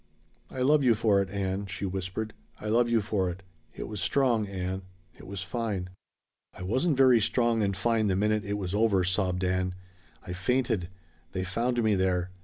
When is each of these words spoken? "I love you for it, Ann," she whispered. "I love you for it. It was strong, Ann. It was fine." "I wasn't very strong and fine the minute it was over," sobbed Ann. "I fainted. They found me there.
"I 0.49 0.61
love 0.61 0.83
you 0.83 0.95
for 0.95 1.21
it, 1.21 1.29
Ann," 1.29 1.67
she 1.67 1.85
whispered. 1.85 2.33
"I 2.59 2.69
love 2.69 2.89
you 2.89 3.01
for 3.01 3.29
it. 3.29 3.43
It 3.75 3.87
was 3.87 4.01
strong, 4.01 4.47
Ann. 4.47 4.81
It 5.15 5.27
was 5.27 5.43
fine." 5.43 5.91
"I 6.57 6.63
wasn't 6.63 6.97
very 6.97 7.21
strong 7.21 7.61
and 7.61 7.77
fine 7.77 8.07
the 8.07 8.15
minute 8.15 8.43
it 8.43 8.57
was 8.57 8.73
over," 8.73 9.03
sobbed 9.03 9.43
Ann. 9.43 9.75
"I 10.25 10.33
fainted. 10.33 10.89
They 11.33 11.43
found 11.43 11.83
me 11.83 11.93
there. 11.93 12.31